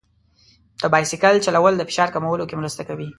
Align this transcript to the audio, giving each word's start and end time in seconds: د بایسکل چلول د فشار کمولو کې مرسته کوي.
د 0.81 0.83
بایسکل 0.93 1.35
چلول 1.45 1.73
د 1.77 1.81
فشار 1.89 2.09
کمولو 2.15 2.47
کې 2.49 2.59
مرسته 2.61 2.81
کوي. 2.89 3.09